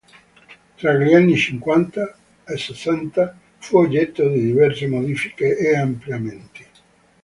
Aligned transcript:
Tra 0.77 0.93
gli 0.93 1.13
anni 1.13 1.37
cinquanta 1.37 2.17
e 2.43 2.57
sessanta 2.57 3.37
fu 3.59 3.77
oggetto 3.77 4.27
di 4.29 4.39
diverse 4.41 4.87
modifiche 4.87 5.55
e 5.55 5.77
ampliamenti. 5.77 6.65